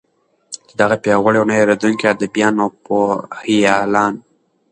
چې 0.67 0.73
دغه 0.81 0.95
پیاوړي 1.03 1.37
او 1.39 1.47
نه 1.49 1.53
هیردونکي 1.59 2.05
ادېبان 2.13 2.53
او 2.63 2.69
پوهیالان 2.85 4.13